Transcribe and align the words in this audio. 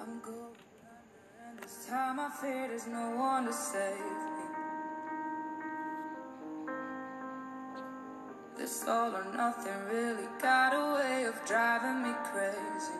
I'm 0.00 0.20
going 0.20 0.54
and 1.50 1.58
this 1.60 1.86
time 1.86 2.20
I 2.20 2.30
fear 2.30 2.68
there's 2.68 2.86
no 2.86 3.16
one 3.16 3.46
to 3.46 3.52
save 3.52 3.98
me. 3.98 4.44
This 8.56 8.86
all 8.86 9.14
or 9.14 9.24
nothing 9.34 9.74
really 9.90 10.28
got 10.40 10.72
a 10.72 10.94
way 10.94 11.24
of 11.24 11.34
driving 11.46 12.04
me 12.04 12.12
crazy. 12.30 12.98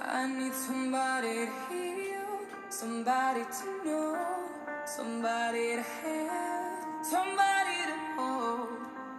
I 0.00 0.26
need 0.26 0.54
somebody 0.54 1.46
to 1.46 1.52
heal, 1.68 2.38
somebody 2.70 3.44
to 3.44 3.84
know, 3.84 4.48
somebody 4.86 5.76
to 5.76 5.82
have, 5.82 7.04
somebody 7.04 7.78
to 7.90 7.96
hold. 8.16 8.68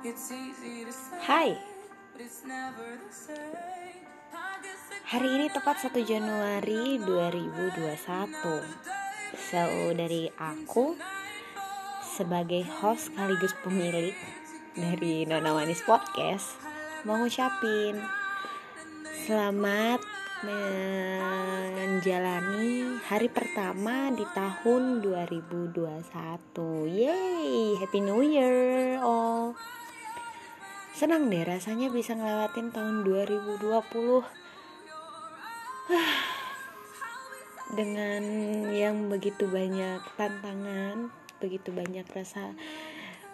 It's 0.04 0.32
easy 0.32 0.86
to 0.86 0.92
say, 0.92 1.18
Hai, 1.22 1.58
but 2.12 2.22
it's 2.22 2.44
never 2.46 2.98
the 3.08 3.14
same. 3.14 4.03
Hari 5.14 5.30
ini 5.30 5.46
tepat 5.46 5.78
1 5.78 5.94
Januari 6.10 6.98
2021 6.98 8.34
So, 9.38 9.94
dari 9.94 10.26
aku 10.42 10.98
sebagai 12.02 12.66
host 12.82 13.14
sekaligus 13.14 13.54
pemilik 13.62 14.18
dari 14.74 15.30
Nona 15.30 15.54
Manis 15.54 15.86
Podcast 15.86 16.58
Mau 17.06 17.22
ngucapin 17.22 18.02
selamat 19.30 20.02
menjalani 21.78 22.98
hari 23.06 23.30
pertama 23.30 24.10
di 24.18 24.26
tahun 24.34 25.06
2021 25.06 26.10
Yeay, 26.90 27.78
Happy 27.78 28.02
New 28.02 28.26
Year 28.26 28.98
all. 28.98 29.54
Senang 30.98 31.30
deh 31.30 31.46
rasanya 31.46 31.94
bisa 31.94 32.18
ngelewatin 32.18 32.74
tahun 32.74 33.06
2020 33.06 34.42
dengan 37.78 38.24
yang 38.72 39.12
begitu 39.12 39.50
banyak 39.50 40.00
tantangan, 40.16 41.12
begitu 41.44 41.76
banyak 41.76 42.08
rasa 42.08 42.56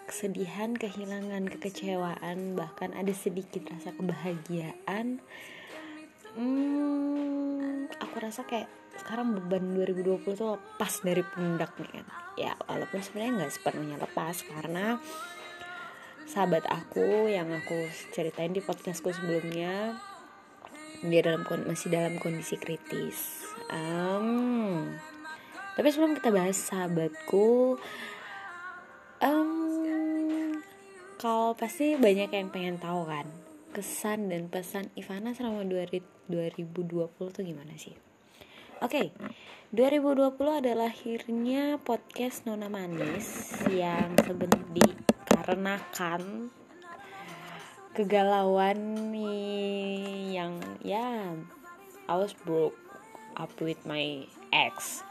kesedihan, 0.10 0.74
kehilangan, 0.74 1.46
kekecewaan, 1.46 2.58
bahkan 2.58 2.98
ada 2.98 3.14
sedikit 3.14 3.70
rasa 3.70 3.94
kebahagiaan. 3.94 5.22
Hmm, 6.34 7.86
aku 8.02 8.16
rasa 8.18 8.42
kayak 8.50 8.66
sekarang 8.98 9.38
beban 9.38 9.78
2020 9.78 10.26
tuh 10.34 10.58
lepas 10.58 10.94
dari 11.06 11.22
pundak 11.22 11.78
nih 11.78 12.02
kan. 12.02 12.06
Ya, 12.34 12.54
walaupun 12.66 13.06
sebenarnya 13.06 13.46
nggak 13.46 13.54
sepenuhnya 13.54 13.98
lepas 14.02 14.42
karena 14.50 14.98
sahabat 16.26 16.66
aku 16.70 17.30
yang 17.30 17.50
aku 17.50 17.90
ceritain 18.14 18.54
di 18.54 18.62
podcastku 18.62 19.14
sebelumnya 19.14 19.98
dia 21.06 21.22
dalam 21.24 21.48
masih 21.68 21.88
dalam 21.92 22.20
kondisi 22.20 22.60
kritis. 22.60 23.48
Em, 23.72 24.28
tapi 25.78 25.88
sebelum 25.94 26.18
kita 26.18 26.34
bahas 26.34 26.58
sahabatku, 26.60 27.80
em, 29.24 29.50
kalau 31.20 31.56
pasti 31.56 31.96
banyak 31.96 32.32
yang 32.32 32.52
pengen 32.52 32.80
tahu 32.80 33.08
kan 33.08 33.28
kesan 33.70 34.34
dan 34.34 34.50
pesan 34.50 34.90
Ivana 34.98 35.32
selama 35.38 35.62
2020 35.64 37.30
tuh 37.30 37.44
gimana 37.46 37.78
sih? 37.78 37.94
Oke, 38.80 39.12
2020 39.76 40.64
adalah 40.64 40.88
lahirnya 40.88 41.78
podcast 41.84 42.48
Nona 42.48 42.72
Manis 42.72 43.52
yang 43.68 44.16
sebenarnya 44.24 44.72
dikarenakan 44.72 46.48
kegalauan 47.94 49.10
nih 49.10 50.38
yang 50.38 50.62
ya 50.86 51.34
I 52.10 52.14
was 52.18 52.34
broke 52.46 52.78
up 53.38 53.54
with 53.62 53.82
my 53.86 54.26
ex. 54.50 55.06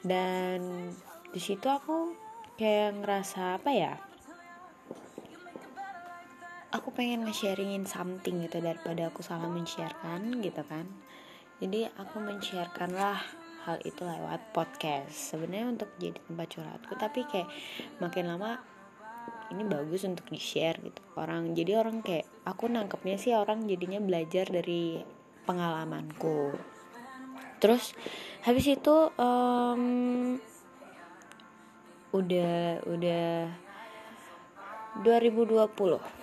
Dan 0.00 0.90
di 1.30 1.40
situ 1.42 1.66
aku 1.66 2.14
kayak 2.56 3.02
ngerasa 3.02 3.60
apa 3.60 3.70
ya? 3.74 3.94
Aku 6.70 6.94
pengen 6.94 7.26
nge-sharingin 7.26 7.82
something 7.82 8.46
gitu 8.46 8.62
daripada 8.62 9.10
aku 9.10 9.26
salah 9.26 9.50
men-sharekan 9.50 10.38
gitu 10.38 10.62
kan. 10.70 10.86
Jadi 11.58 11.90
aku 11.98 12.22
men-sharekan 12.22 12.94
lah 12.94 13.18
hal 13.66 13.82
itu 13.82 14.06
lewat 14.06 14.54
podcast. 14.54 15.10
Sebenarnya 15.10 15.66
untuk 15.66 15.90
jadi 15.98 16.16
tempat 16.30 16.46
curhatku 16.46 16.94
tapi 16.94 17.26
kayak 17.26 17.50
makin 17.98 18.30
lama 18.30 18.62
ini 19.50 19.66
bagus 19.66 20.06
untuk 20.06 20.26
di 20.30 20.38
share 20.38 20.78
gitu 20.80 21.02
orang 21.18 21.52
jadi 21.52 21.82
orang 21.82 22.00
kayak 22.00 22.26
aku 22.46 22.70
nangkepnya 22.70 23.16
sih 23.18 23.34
orang 23.34 23.66
jadinya 23.66 23.98
belajar 23.98 24.46
dari 24.46 25.02
pengalamanku 25.44 26.54
terus 27.60 27.92
habis 28.46 28.64
itu 28.70 29.10
em, 29.18 30.38
udah 32.10 32.82
udah 32.88 33.30
2020 35.06 36.20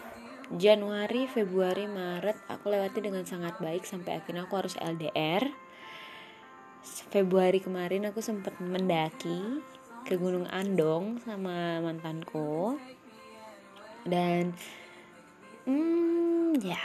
Januari, 0.47 1.27
Februari, 1.27 1.91
Maret 1.91 2.39
aku 2.47 2.71
lewati 2.71 3.03
dengan 3.03 3.27
sangat 3.27 3.59
baik 3.59 3.83
sampai 3.83 4.15
akhirnya 4.15 4.47
aku 4.47 4.55
harus 4.55 4.79
LDR. 4.79 5.43
Februari 7.11 7.59
kemarin 7.59 8.07
aku 8.07 8.23
sempat 8.23 8.55
mendaki 8.63 9.59
ke 10.07 10.15
Gunung 10.15 10.47
Andong 10.47 11.19
sama 11.19 11.83
mantanku. 11.83 12.79
Dan 14.07 14.55
hmm 15.67 16.63
ya. 16.63 16.79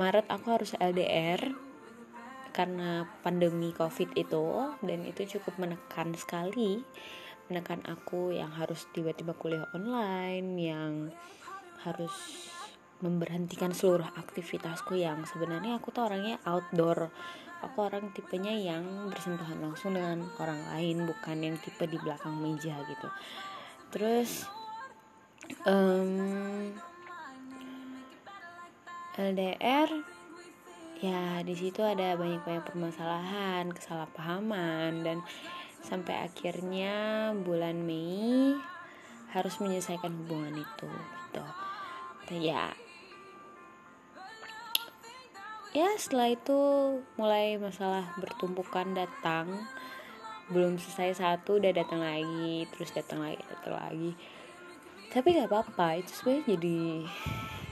Maret 0.00 0.32
aku 0.32 0.46
harus 0.56 0.72
LDR 0.80 1.52
karena 2.56 3.04
pandemi 3.20 3.70
Covid 3.76 4.16
itu 4.16 4.72
dan 4.80 5.00
itu 5.04 5.38
cukup 5.38 5.60
menekan 5.60 6.16
sekali. 6.16 6.80
Menekan 7.52 7.84
aku 7.84 8.32
yang 8.32 8.48
harus 8.54 8.88
tiba-tiba 8.96 9.36
kuliah 9.36 9.68
online 9.76 10.48
yang 10.56 10.92
harus 11.84 12.14
memberhentikan 13.00 13.72
seluruh 13.72 14.06
aktivitasku 14.16 14.96
yang 14.96 15.24
sebenarnya 15.24 15.80
aku 15.80 15.92
tuh 15.92 16.08
orangnya 16.08 16.36
outdoor. 16.48 17.08
Aku 17.60 17.84
orang 17.84 18.08
tipenya 18.16 18.56
yang 18.56 19.12
bersentuhan 19.12 19.60
langsung 19.60 19.92
dengan 19.92 20.24
orang 20.40 20.64
lain 20.72 21.04
bukan 21.04 21.36
yang 21.44 21.56
tipe 21.60 21.84
di 21.84 22.00
belakang 22.00 22.40
meja 22.40 22.76
gitu. 22.88 23.08
Terus 23.92 24.48
em, 25.66 26.74
LDR 29.20 29.90
ya 31.00 31.40
di 31.40 31.54
situ 31.56 31.80
ada 31.80 32.12
banyak 32.16 32.44
banyak 32.44 32.64
permasalahan 32.64 33.72
kesalahpahaman 33.72 35.00
dan 35.00 35.18
sampai 35.80 36.28
akhirnya 36.28 37.30
bulan 37.32 37.84
Mei 37.84 38.56
harus 39.32 39.56
menyelesaikan 39.62 40.12
hubungan 40.24 40.60
itu 40.60 40.90
gitu. 40.90 41.44
Ya. 42.38 42.74
Ya 45.70 45.88
setelah 45.98 46.34
itu 46.34 46.58
mulai 47.14 47.54
masalah 47.56 48.10
bertumpukan 48.18 48.90
datang. 48.94 49.66
Belum 50.50 50.82
selesai 50.82 51.22
satu 51.22 51.62
udah 51.62 51.70
datang 51.70 52.02
lagi 52.02 52.66
terus 52.74 52.90
datang 52.90 53.22
lagi 53.22 53.38
datang 53.46 53.78
lagi 53.78 54.10
tapi 55.10 55.34
nggak 55.34 55.50
apa-apa 55.50 55.98
itu 55.98 56.10
sebenarnya 56.14 56.44
jadi 56.54 56.78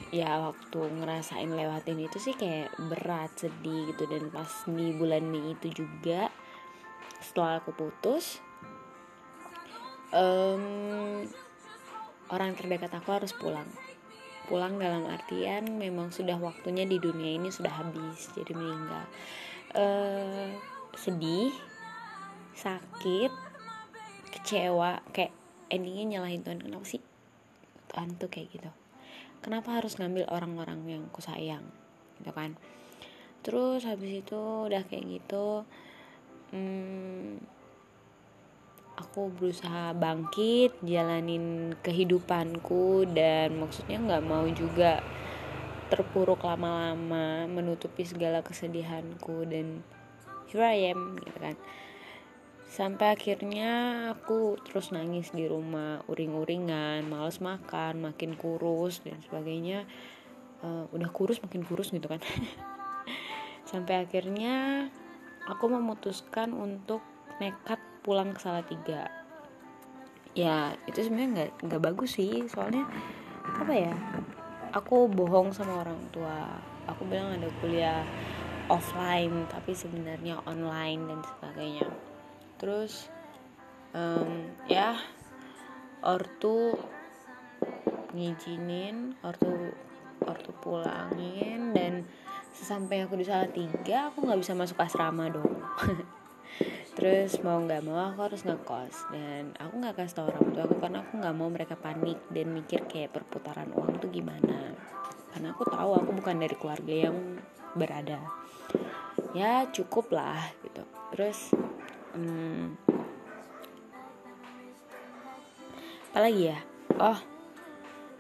ya 0.09 0.31
waktu 0.50 0.81
ngerasain 0.81 1.53
lewatin 1.53 2.03
itu 2.03 2.19
sih 2.19 2.34
kayak 2.34 2.75
berat 2.91 3.31
sedih 3.38 3.94
gitu. 3.94 4.10
Dan 4.10 4.34
pas 4.34 4.50
di 4.66 4.91
bulan 4.91 5.22
Mei 5.22 5.54
itu 5.54 5.84
juga 5.84 6.34
setelah 7.22 7.62
aku 7.62 7.75
putus 7.75 8.43
em, 10.10 11.27
orang 12.34 12.59
terdekat 12.59 12.91
aku 12.91 13.09
harus 13.15 13.31
pulang. 13.31 13.69
Pulang 14.50 14.81
dalam 14.81 15.06
artian 15.06 15.78
memang 15.78 16.10
sudah 16.10 16.41
waktunya 16.41 16.88
di 16.88 16.98
dunia 16.98 17.37
ini 17.38 17.54
sudah 17.54 17.71
habis 17.71 18.32
jadi 18.34 18.50
meninggal. 18.50 19.04
Eh 19.78 20.59
sedih 20.98 21.54
sakit 22.59 23.30
kecewa 24.34 24.98
kayak 25.15 25.30
endingnya 25.71 26.18
nyalahin 26.18 26.42
Tuhan 26.42 26.59
kenapa 26.59 26.83
sih 26.83 26.98
Tuhan 27.98 28.15
tuh 28.15 28.30
kayak 28.30 28.54
gitu. 28.54 28.71
Kenapa 29.42 29.74
harus 29.74 29.98
ngambil 29.98 30.30
orang-orang 30.30 30.78
yang 30.86 31.03
aku 31.10 31.18
sayang? 31.18 31.66
Gitu 32.22 32.30
kan. 32.30 32.54
Terus 33.42 33.83
habis 33.83 34.22
itu 34.22 34.39
udah 34.39 34.86
kayak 34.86 35.18
gitu 35.18 35.66
hmm, 36.54 37.42
aku 38.98 39.30
berusaha 39.34 39.92
bangkit 39.95 40.78
jalanin 40.83 41.74
kehidupanku 41.83 43.03
dan 43.10 43.59
maksudnya 43.59 43.98
nggak 43.98 44.27
mau 44.27 44.47
juga 44.47 45.03
terpuruk 45.89 46.44
lama-lama 46.44 47.48
menutupi 47.48 48.04
segala 48.04 48.44
kesedihanku 48.44 49.48
dan 49.48 49.80
here 50.53 50.65
I 50.65 50.92
am 50.92 51.16
gitu 51.18 51.39
kan 51.41 51.56
sampai 52.68 53.16
akhirnya 53.16 53.72
aku 54.12 54.60
terus 54.60 54.92
nangis 54.92 55.32
di 55.32 55.48
rumah 55.48 56.04
uring-uringan 56.04 57.09
males 57.09 57.41
makan 57.41 58.12
makin 58.12 58.36
kurus 58.36 59.00
dan 59.00 59.16
sebagainya. 59.24 59.88
Eh, 60.60 60.84
udah 60.92 61.09
kurus 61.09 61.41
makin 61.41 61.65
kurus 61.65 61.91
gitu 61.91 62.06
kan. 62.06 62.20
Sampai 63.70 64.04
akhirnya 64.04 64.88
aku 65.48 65.72
memutuskan 65.72 66.53
untuk 66.53 67.00
nekat 67.41 67.80
pulang 68.04 68.36
ke 68.36 68.48
tiga 68.68 69.09
ya 70.36 70.70
itu 70.86 71.03
sebenarnya 71.03 71.30
nggak 71.34 71.50
nggak 71.66 71.82
bagus 71.82 72.20
sih. 72.20 72.47
Soalnya 72.47 72.84
apa 73.48 73.72
ya 73.74 73.94
aku 74.76 75.09
bohong 75.09 75.50
sama 75.56 75.82
orang 75.82 75.98
tua. 76.12 76.60
Aku 76.88 77.04
bilang 77.04 77.36
ada 77.36 77.48
kuliah 77.60 78.04
offline 78.68 79.48
tapi 79.48 79.72
sebenarnya 79.72 80.41
online 80.44 81.09
dan 81.09 81.20
sebagainya 81.24 81.88
terus 82.59 83.09
um, 83.95 84.51
ya 84.66 84.99
ortu 86.03 86.75
ngizinin 88.13 89.15
ortu 89.22 89.75
ortu 90.27 90.51
pulangin 90.60 91.72
dan 91.72 92.05
sesampai 92.53 93.07
aku 93.07 93.15
di 93.16 93.25
salah 93.25 93.49
tiga 93.49 94.10
aku 94.10 94.27
nggak 94.27 94.41
bisa 94.43 94.53
masuk 94.59 94.83
asrama 94.83 95.31
dong. 95.31 95.63
Terus 96.99 97.39
mau 97.47 97.63
nggak 97.63 97.87
mau 97.87 98.10
aku 98.10 98.27
harus 98.27 98.43
ngekos. 98.43 99.15
Dan 99.15 99.54
aku 99.54 99.78
nggak 99.78 100.03
kasih 100.03 100.19
tau 100.19 100.27
orang 100.27 100.51
tua 100.51 100.66
aku 100.66 100.77
karena 100.83 100.99
aku 101.07 101.13
nggak 101.22 101.37
mau 101.39 101.47
mereka 101.47 101.78
panik 101.78 102.19
dan 102.34 102.51
mikir 102.51 102.91
kayak 102.91 103.15
perputaran 103.15 103.71
uang 103.71 104.03
tuh 104.03 104.11
gimana. 104.11 104.75
Karena 105.31 105.54
aku 105.54 105.63
tahu 105.71 105.95
aku 105.95 106.11
bukan 106.19 106.43
dari 106.43 106.59
keluarga 106.59 106.95
yang 107.07 107.39
berada. 107.78 108.19
Ya 109.31 109.71
cukup 109.71 110.11
lah 110.11 110.51
gitu. 110.66 110.83
Terus 111.15 111.54
hmm, 112.15 112.77
apalagi 116.13 116.55
ya? 116.55 116.59
Oh 116.97 117.19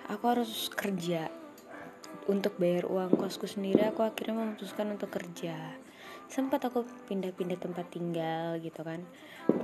aku 0.08 0.24
harus 0.24 0.72
kerja. 0.72 1.28
Untuk 2.28 2.60
bayar 2.60 2.84
uang 2.88 3.16
kosku 3.16 3.48
sendiri 3.48 3.88
aku 3.88 4.04
akhirnya 4.04 4.44
memutuskan 4.44 4.92
untuk 4.92 5.12
kerja. 5.12 5.76
Sempat 6.28 6.68
aku 6.68 6.84
pindah-pindah 7.08 7.56
tempat 7.56 7.88
tinggal 7.88 8.60
gitu 8.60 8.84
kan. 8.84 9.00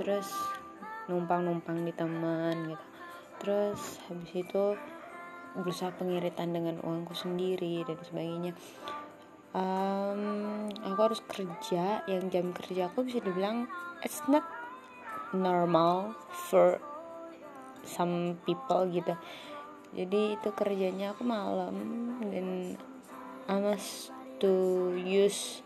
Terus 0.01 0.29
numpang-numpang 1.09 1.85
di 1.85 1.93
teman 1.93 2.73
gitu. 2.73 2.85
Terus 3.41 3.81
habis 4.09 4.31
itu 4.33 4.63
berusaha 5.55 5.93
pengiritan 5.93 6.51
dengan 6.51 6.81
uangku 6.81 7.13
sendiri 7.13 7.85
dan 7.85 7.97
sebagainya 8.01 8.51
um, 9.55 10.21
aku 10.83 10.99
harus 10.99 11.21
kerja 11.23 12.03
yang 12.11 12.27
jam 12.27 12.51
kerja 12.51 12.91
aku 12.91 13.07
bisa 13.07 13.23
dibilang 13.23 13.71
it's 14.03 14.19
not 14.27 14.43
normal 15.31 16.13
for 16.51 16.77
some 17.87 18.35
people 18.43 18.83
gitu. 18.91 19.15
Jadi 19.95 20.35
itu 20.35 20.49
kerjanya 20.51 21.15
aku 21.15 21.23
malam 21.23 21.75
dan 22.27 22.75
I 23.47 23.57
must 23.63 24.11
to 24.43 24.91
use 24.99 25.63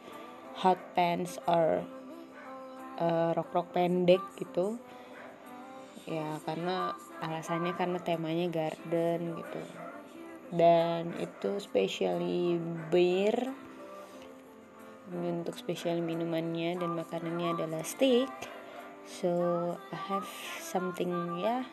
hot 0.54 0.78
pants 0.94 1.42
or 1.50 1.82
uh, 3.02 3.34
rok-rok 3.34 3.74
pendek 3.74 4.22
gitu. 4.38 4.78
Ya 6.06 6.38
karena 6.46 6.94
alasannya 7.24 7.74
karena 7.74 7.98
temanya 8.04 8.46
garden 8.54 9.40
gitu. 9.40 9.62
Dan 10.50 11.14
itu 11.22 11.58
specially 11.62 12.58
beer 12.90 13.69
untuk 15.14 15.58
spesial 15.58 16.00
minumannya 16.00 16.78
dan 16.78 16.94
makanannya 16.94 17.58
adalah 17.58 17.82
steak. 17.82 18.30
So 19.10 19.32
I 19.90 19.98
have 20.14 20.30
something 20.62 21.10
ya. 21.42 21.66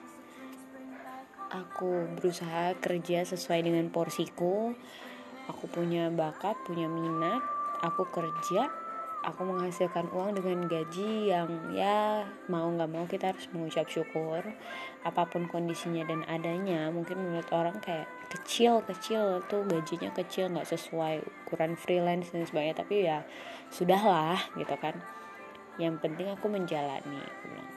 Aku 1.53 2.09
berusaha 2.17 2.75
kerja 2.81 3.29
sesuai 3.29 3.69
dengan 3.69 3.93
porsiku. 3.93 4.73
Aku 5.47 5.65
punya 5.69 6.09
bakat 6.09 6.56
punya 6.65 6.88
minat. 6.88 7.44
Aku 7.85 8.09
kerja. 8.09 8.73
Aku 9.27 9.43
menghasilkan 9.43 10.09
uang 10.15 10.39
dengan 10.39 10.71
gaji 10.71 11.35
yang 11.35 11.75
ya 11.75 12.25
mau 12.47 12.71
nggak 12.71 12.91
mau 12.91 13.05
kita 13.05 13.35
harus 13.35 13.50
mengucap 13.53 13.91
syukur. 13.91 14.41
Apa 15.05 15.29
pun 15.29 15.50
kondisinya 15.50 16.06
dan 16.09 16.25
adanya 16.25 16.89
mungkin 16.94 17.21
menurut 17.21 17.50
orang 17.53 17.77
kayak 17.85 18.06
kecil 18.37 18.85
kecil 18.85 19.41
tuh 19.49 19.65
gajinya 19.65 20.12
kecil 20.12 20.53
nggak 20.53 20.69
sesuai 20.69 21.25
ukuran 21.49 21.75
freelance 21.81 22.29
dan 22.37 22.44
sebagainya. 22.44 22.77
Tapi 22.85 22.94
ya 23.09 23.25
sudahlah 23.73 24.37
gitu 24.61 24.77
kan. 24.77 25.00
Yang 25.81 26.05
penting 26.05 26.29
aku 26.29 26.47
menjalani 26.53 27.21
aku 27.21 27.44
bilang. 27.49 27.73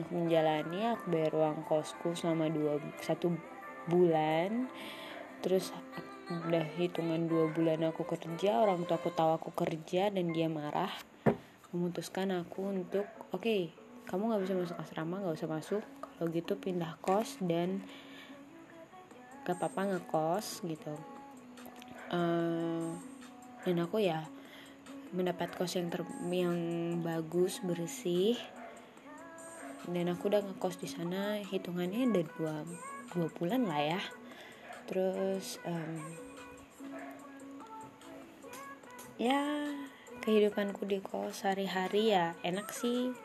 Aku 0.00 0.10
menjalani 0.16 0.78
aku 0.88 1.04
bayar 1.12 1.32
uang 1.36 1.60
kosku 1.68 2.16
selama 2.16 2.48
dua 2.48 2.80
satu 3.04 3.36
bulan. 3.84 4.72
Terus 5.44 5.72
udah 6.30 6.64
hitungan 6.78 7.26
dua 7.26 7.50
bulan 7.50 7.90
aku 7.90 8.06
kerja 8.06 8.62
orang 8.62 8.86
tua 8.86 9.02
aku 9.02 9.10
tahu 9.10 9.34
aku 9.34 9.50
kerja 9.50 10.14
dan 10.14 10.30
dia 10.30 10.46
marah 10.46 10.94
memutuskan 11.74 12.30
aku 12.30 12.70
untuk 12.70 13.02
oke 13.34 13.42
okay, 13.42 13.74
kamu 14.06 14.30
nggak 14.30 14.42
bisa 14.46 14.54
masuk 14.54 14.76
asrama 14.78 15.22
nggak 15.22 15.38
usah 15.38 15.50
masuk. 15.50 15.82
Kalau 16.02 16.26
gitu 16.34 16.52
pindah 16.58 16.98
kos 17.00 17.40
dan 17.40 17.80
gak 19.44 19.56
apa-apa 19.56 19.96
ngekos 19.96 20.62
gitu. 20.66 20.94
Uh, 22.10 22.94
dan 23.62 23.76
aku 23.84 24.02
ya 24.02 24.26
mendapat 25.10 25.50
kos 25.54 25.74
yang 25.74 25.90
ter 25.90 26.06
yang 26.30 26.58
bagus 27.02 27.60
bersih. 27.62 28.38
Dan 29.88 30.12
aku 30.12 30.28
udah 30.28 30.44
ngekos 30.44 30.76
di 30.78 30.88
sana 30.88 31.40
hitungannya 31.40 32.10
udah 32.12 32.24
dua 32.36 32.54
dua 33.10 33.28
bulan 33.34 33.66
lah 33.66 33.96
ya. 33.96 34.02
Terus 34.86 35.62
um, 35.66 35.98
ya 39.20 39.70
kehidupanku 40.20 40.84
di 40.84 41.00
kos 41.00 41.48
hari-hari 41.48 42.12
ya 42.12 42.36
enak 42.44 42.68
sih 42.72 43.16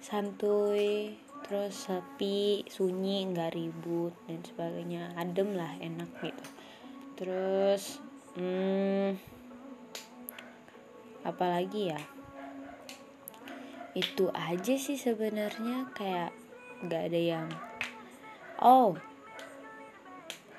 santuy 0.00 1.18
terus 1.48 1.88
sepi 1.88 2.60
sunyi 2.68 3.24
nggak 3.32 3.56
ribut 3.56 4.12
dan 4.28 4.44
sebagainya. 4.44 5.16
Adem 5.16 5.56
lah 5.56 5.72
enak 5.80 6.12
gitu. 6.20 6.44
Terus 7.16 8.04
hmm, 8.36 9.16
apalagi 11.24 11.96
ya? 11.96 12.02
Itu 13.96 14.28
aja 14.36 14.76
sih 14.76 15.00
sebenarnya 15.00 15.88
kayak 15.96 16.36
nggak 16.84 17.02
ada 17.10 17.20
yang 17.20 17.48
oh 18.60 18.94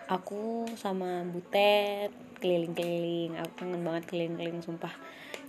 aku 0.09 0.65
sama 0.73 1.21
Butet 1.29 2.09
keliling-keliling. 2.41 3.37
Aku 3.37 3.51
kangen 3.61 3.85
banget 3.85 4.09
keliling-keliling 4.09 4.65
sumpah 4.65 4.91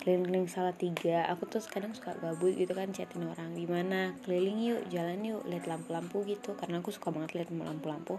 keliling-keliling 0.01 0.49
salah 0.49 0.73
tiga 0.73 1.29
aku 1.29 1.45
tuh 1.47 1.61
kadang 1.69 1.93
suka 1.93 2.17
gabut 2.19 2.57
gitu 2.57 2.73
kan 2.73 2.91
chatin 2.91 3.29
orang 3.29 3.55
gimana? 3.55 4.17
Keliling 4.25 4.59
yuk 4.65 4.83
jalan 4.89 5.21
yuk 5.23 5.45
lihat 5.47 5.69
lampu-lampu 5.69 6.25
gitu. 6.25 6.57
Karena 6.57 6.81
aku 6.81 6.91
suka 6.91 7.13
banget 7.13 7.39
lihat 7.39 7.49
lampu-lampu. 7.53 8.17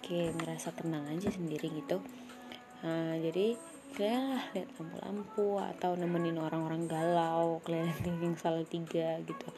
Kayak 0.00 0.38
ngerasa 0.38 0.72
tenang 0.78 1.04
aja 1.10 1.28
sendiri 1.28 1.68
gitu. 1.74 1.98
Nah, 2.86 3.18
jadi 3.18 3.58
lah 3.94 4.50
lihat 4.54 4.70
lampu-lampu 4.78 5.58
atau 5.58 5.94
nemenin 5.98 6.38
orang-orang 6.38 6.86
galau 6.86 7.58
keliling-keliling 7.66 8.38
salah 8.38 8.62
tiga 8.64 9.18
gitu. 9.26 9.48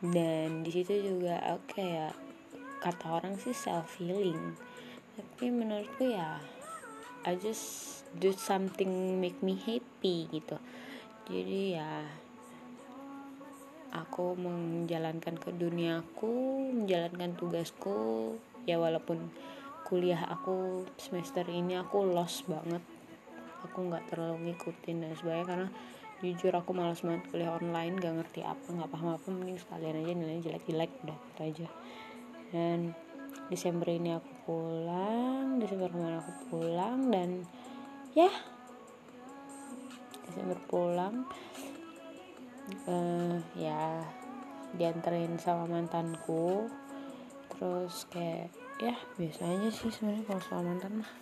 Dan 0.00 0.64
di 0.64 0.70
situ 0.72 0.94
juga 0.96 1.54
oke 1.54 1.76
okay 1.76 1.88
ya 2.00 2.08
kata 2.78 3.06
orang 3.10 3.34
sih 3.42 3.50
self 3.50 3.98
healing 3.98 4.54
tapi 5.18 5.50
menurutku 5.50 6.14
ya 6.14 6.38
I 7.26 7.34
just 7.34 8.06
do 8.14 8.30
something 8.30 9.18
make 9.18 9.42
me 9.42 9.58
happy 9.58 10.30
gitu 10.30 10.56
jadi 11.28 11.60
ya. 11.80 11.92
Aku 13.88 14.36
menjalankan 14.36 15.40
ke 15.40 15.48
duniaku 15.52 16.68
menjalankan 16.76 17.36
tugasku. 17.36 18.36
Ya 18.68 18.76
walaupun 18.76 19.32
kuliah 19.88 20.20
aku 20.28 20.84
semester 21.00 21.44
ini 21.48 21.80
aku 21.80 22.04
lost 22.04 22.44
banget. 22.44 22.84
Aku 23.64 23.88
nggak 23.88 24.12
terlalu 24.12 24.52
ngikutin 24.52 24.96
dan 25.04 25.12
sebagainya 25.16 25.46
karena 25.48 25.68
jujur 26.18 26.52
aku 26.52 26.74
malas 26.74 27.00
banget 27.00 27.30
kuliah 27.30 27.54
online 27.54 27.94
gak 28.02 28.10
ngerti 28.10 28.42
apa 28.42 28.66
nggak 28.74 28.90
paham 28.90 29.14
apa 29.14 29.26
mending 29.30 29.54
sekalian 29.54 30.02
aja 30.02 30.12
nilainya 30.18 30.42
jelek-jelek 30.50 30.90
udah 31.06 31.18
itu 31.18 31.40
aja. 31.40 31.68
Dan 32.48 32.78
Desember 33.48 33.88
ini 33.88 34.12
aku 34.12 34.30
pulang 34.44 35.56
Desember 35.62 35.88
kemarin 35.88 36.20
aku 36.20 36.32
pulang 36.52 37.08
dan 37.08 37.48
ya 38.12 38.28
Desember 40.28 40.60
pulang 40.68 41.24
uh, 42.84 43.40
ya 43.56 44.04
dianterin 44.76 45.40
sama 45.40 45.64
mantanku. 45.64 46.68
Terus 47.56 48.06
kayak 48.12 48.52
ya 48.78 48.94
biasanya 49.18 49.72
sih 49.72 49.90
sebenarnya 49.90 50.24
kalau 50.28 50.42
sama 50.44 50.62
mantan 50.70 51.02
mah 51.02 51.12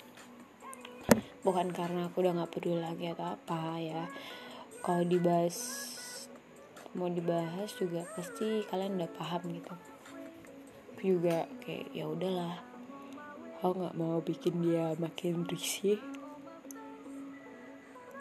bukan 1.46 1.70
karena 1.70 2.10
aku 2.10 2.26
udah 2.26 2.42
nggak 2.42 2.52
peduli 2.52 2.82
lagi 2.82 3.14
atau 3.14 3.38
apa 3.38 3.78
ya. 3.78 4.04
Kalau 4.82 5.02
dibahas 5.06 5.56
mau 6.96 7.06
dibahas 7.12 7.70
juga 7.78 8.02
pasti 8.16 8.66
kalian 8.66 8.98
udah 8.98 9.10
paham 9.14 9.42
gitu. 9.54 9.74
Juga 11.00 11.46
kayak 11.62 11.94
ya 11.94 12.10
udahlah 12.10 12.58
aku 13.62 13.72
nggak 13.82 13.96
mau 13.96 14.20
bikin 14.20 14.60
dia 14.60 14.92
makin 15.00 15.46
risih 15.48 15.96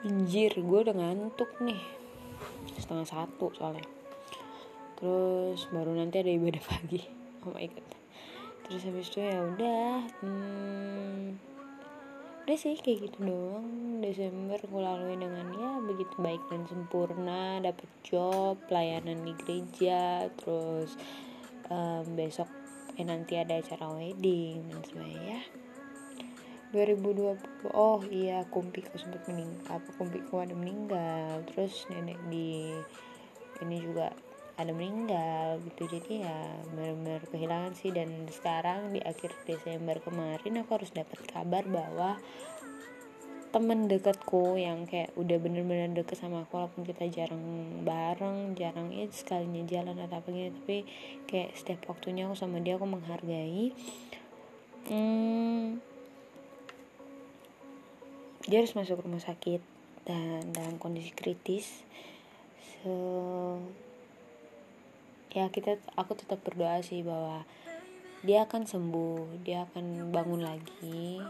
anjir 0.05 0.53
gue 0.53 0.79
udah 0.85 0.93
ngantuk 0.93 1.49
nih. 1.65 1.81
Setengah 2.77 3.09
satu 3.09 3.49
soalnya. 3.57 3.85
Terus 5.01 5.65
baru 5.73 5.97
nanti 5.97 6.21
ada 6.21 6.29
ibadah 6.29 6.63
pagi. 6.71 7.01
Oh 7.43 7.51
my 7.51 7.65
god. 7.65 7.89
Terus 8.65 8.81
habis 8.85 9.09
itu 9.09 9.19
ya 9.21 9.37
udah 9.41 9.89
hmm, 10.21 11.21
udah 12.45 12.57
sih 12.57 12.77
kayak 12.77 13.09
gitu 13.09 13.17
doang. 13.25 13.99
Desember 14.05 14.61
gue 14.61 14.81
lalui 14.81 15.17
dengan 15.17 15.49
ya 15.57 15.71
begitu 15.81 16.13
baik 16.21 16.41
dan 16.53 16.61
sempurna 16.69 17.57
dapet 17.57 17.89
job 18.05 18.61
pelayanan 18.69 19.25
di 19.25 19.33
gereja 19.41 20.29
terus 20.37 20.93
um, 21.73 22.05
besok 22.13 22.45
eh 22.95 23.03
nanti 23.03 23.35
ada 23.35 23.59
acara 23.59 23.91
wedding 23.91 24.71
dan 24.71 24.81
sebagainya 24.87 25.25
ya 25.35 25.41
2020 26.75 27.71
oh 27.71 28.03
iya 28.11 28.43
kumpiku 28.51 28.99
sempat 28.99 29.23
meninggal 29.31 29.79
apa 29.79 29.89
kumpiku 29.95 30.43
ada 30.43 30.51
meninggal 30.51 31.47
terus 31.47 31.87
nenek 31.87 32.19
di 32.27 32.75
ini 33.63 33.79
juga 33.79 34.11
ada 34.55 34.71
meninggal 34.71 35.59
gitu. 35.67 35.87
Jadi 35.99 36.23
ya 36.23 36.39
benar-benar 36.71 37.27
kehilangan 37.27 37.73
sih 37.75 37.91
dan 37.91 38.27
sekarang 38.31 38.95
di 38.95 39.03
akhir 39.03 39.35
Desember 39.43 39.99
kemarin 39.99 40.63
aku 40.63 40.79
harus 40.79 40.91
dapat 40.95 41.19
kabar 41.27 41.63
bahwa 41.67 42.15
temen 43.51 43.87
deketku 43.87 44.59
yang 44.59 44.83
kayak 44.83 45.15
udah 45.15 45.39
bener-bener 45.39 45.87
deket 45.95 46.19
sama 46.19 46.43
aku 46.43 46.59
walaupun 46.59 46.83
kita 46.83 47.07
jarang 47.07 47.39
bareng 47.87 48.51
jarang 48.51 48.91
ya 48.91 49.07
sekalinya 49.07 49.63
jalan 49.63 49.95
atau 49.95 50.19
apa 50.19 50.27
gitu 50.27 50.51
tapi 50.59 50.77
kayak 51.23 51.55
setiap 51.55 51.87
waktunya 51.87 52.27
aku 52.27 52.35
sama 52.35 52.59
dia 52.59 52.75
aku 52.75 52.87
menghargai. 52.87 53.71
Hmm, 54.91 55.79
dia 58.45 58.61
harus 58.61 58.77
masuk 58.77 59.01
rumah 59.01 59.21
sakit 59.21 59.61
dan 60.05 60.53
dalam 60.53 60.77
kondisi 60.77 61.09
kritis. 61.09 61.81
So 62.81 62.93
ya 65.33 65.49
kita 65.51 65.81
aku 65.99 66.15
tetap 66.15 66.45
berdoa 66.45 66.79
sih 66.85 67.01
bahwa 67.01 67.43
dia 68.21 68.45
akan 68.45 68.69
sembuh 68.69 69.41
dia 69.41 69.65
akan 69.69 70.13
bangun 70.13 70.41
lagi. 70.45 71.21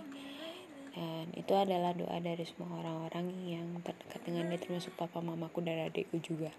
Dan 0.95 1.27
itu 1.36 1.51
adalah 1.51 1.91
doa 1.91 2.24
dari 2.24 2.48
semua 2.48 2.79
orang-orang 2.79 3.27
yang 3.43 3.67
terdekat 3.84 4.24
dengan 4.24 4.48
dia 4.48 4.60
termasuk 4.63 4.95
papa 4.95 5.19
mamaku 5.19 5.60
dan 5.60 5.91
adikku 5.91 6.24
juga. 6.24 6.55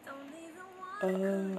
Uh, 1.01 1.57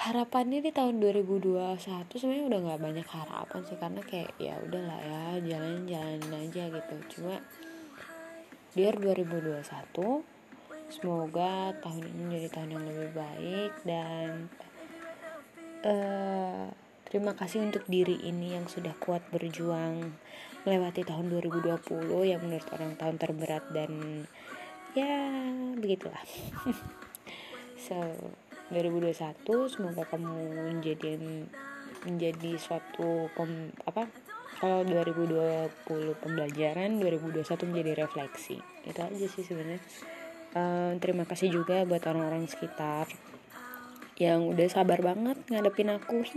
harapannya 0.00 0.64
di 0.64 0.72
tahun 0.72 0.96
2021 0.96 1.76
sebenarnya 2.08 2.44
udah 2.48 2.60
nggak 2.64 2.80
banyak 2.80 3.08
harapan 3.12 3.60
sih 3.68 3.76
karena 3.76 4.00
kayak 4.00 4.32
ya 4.40 4.56
udahlah 4.64 4.96
ya 4.96 5.24
jalan-jalan 5.44 6.24
aja 6.40 6.62
gitu. 6.72 6.94
Cuma 7.12 7.36
biar 8.72 8.96
2021 8.96 9.60
semoga 10.88 11.76
tahun 11.84 12.02
ini 12.08 12.20
menjadi 12.26 12.48
tahun 12.48 12.70
yang 12.80 12.84
lebih 12.88 13.10
baik 13.12 13.72
dan 13.84 14.28
uh, 15.84 16.72
terima 17.04 17.36
kasih 17.36 17.60
untuk 17.68 17.84
diri 17.84 18.24
ini 18.24 18.56
yang 18.56 18.64
sudah 18.72 18.96
kuat 18.96 19.20
berjuang 19.28 20.16
melewati 20.64 21.04
tahun 21.04 21.28
2020 21.28 22.08
yang 22.24 22.40
menurut 22.40 22.68
orang 22.72 22.96
tahun 22.96 23.16
terberat 23.20 23.68
dan 23.76 24.24
ya 24.96 25.28
begitulah. 25.76 26.24
So 27.80 27.96
2021 28.70 29.46
semoga 29.66 30.02
kamu 30.06 30.34
menjadi 30.70 31.18
menjadi 32.06 32.56
suatu 32.56 33.28
pem, 33.36 33.74
apa 33.84 34.08
kalau 34.60 34.84
2020 34.84 36.20
pembelajaran 36.20 37.00
2021 37.00 37.70
menjadi 37.70 37.92
refleksi. 38.04 38.60
Itu 38.84 39.00
aja 39.00 39.26
sih 39.26 39.44
sebenarnya. 39.44 39.80
Uh, 40.50 40.98
terima 40.98 41.24
kasih 41.24 41.48
juga 41.48 41.86
buat 41.86 42.02
orang-orang 42.04 42.44
sekitar 42.50 43.06
yang 44.20 44.44
udah 44.52 44.68
sabar 44.68 45.00
banget 45.00 45.40
ngadepin 45.48 45.96
aku. 45.96 46.20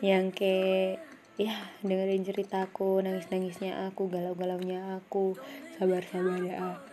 Yang 0.00 0.32
kayak 0.32 1.04
ya 1.36 1.56
dengerin 1.84 2.24
ceritaku 2.24 3.04
nangis-nangisnya 3.04 3.88
aku 3.92 4.08
galau-galaunya 4.08 5.00
aku 5.00 5.36
sabar-sabarnya 5.76 6.56
aku 6.56 6.89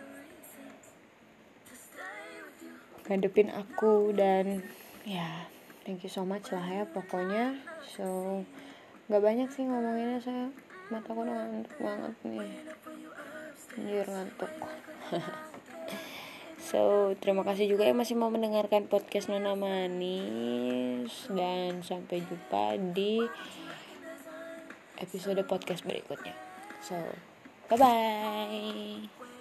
ngadepin 3.08 3.48
aku 3.48 4.12
dan 4.12 4.60
ya 5.08 5.48
thank 5.88 6.04
you 6.04 6.12
so 6.12 6.22
much 6.22 6.52
lah 6.52 6.64
ya 6.68 6.84
pokoknya. 6.84 7.56
So 7.82 8.40
nggak 9.08 9.24
banyak 9.24 9.48
sih 9.48 9.64
ngomonginnya 9.64 10.20
saya 10.20 10.52
mataku 10.92 11.24
ngantuk 11.24 11.76
banget 11.80 12.14
nih. 12.28 12.52
Anjir 13.76 14.06
ngantuk. 14.06 14.52
So 16.58 17.14
terima 17.16 17.48
kasih 17.48 17.64
juga 17.64 17.88
yang 17.88 17.96
masih 17.96 18.12
mau 18.12 18.28
mendengarkan 18.28 18.92
podcast 18.92 19.32
Nona 19.32 19.56
Manis. 19.56 21.08
Dan 21.32 21.80
sampai 21.80 22.20
jumpa 22.20 22.76
di 22.92 23.24
episode 25.00 25.40
podcast 25.48 25.86
berikutnya. 25.88 26.36
So 26.84 26.98
bye 27.72 27.80
bye 27.80 29.37